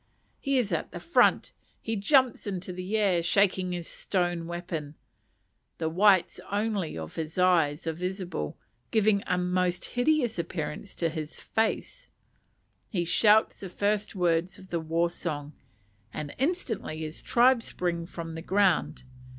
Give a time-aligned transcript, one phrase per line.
[0.39, 4.95] He is at the front; he jumps into the air, shaking his stone weapon;
[5.77, 8.57] the whites only of his eyes are visible,
[8.89, 12.09] giving a most hideous appearance to his face;
[12.89, 15.53] he shouts the first words of the war song,
[16.11, 19.03] and instantly his tribe spring from the ground.